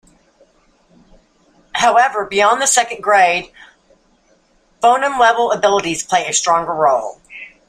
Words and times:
However, 1.75 2.25
beyond 2.25 2.59
the 2.59 2.65
second 2.65 3.03
grade, 3.03 3.51
phoneme-level 4.81 5.51
abilities 5.51 6.01
play 6.01 6.25
a 6.27 6.33
stronger 6.33 6.73
role. 6.73 7.21